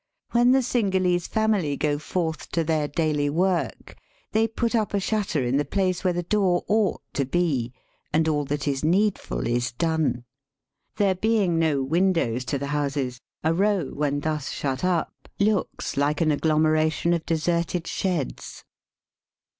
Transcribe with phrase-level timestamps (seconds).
[0.31, 3.95] When the Cingalese family go forth to their daily work
[4.31, 7.71] they put up a shutter in the place where the door ought to be,
[8.11, 10.23] and all that is needful is done.
[10.95, 16.19] There being no windows to the houses, a row, when thus shut up, looks like
[16.19, 18.63] an agglomeration of deserted sheds.